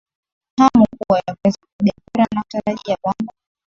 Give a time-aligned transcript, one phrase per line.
[0.59, 3.33] hamu kubwa ya kuweza kupiga kura na kutarajia kwamba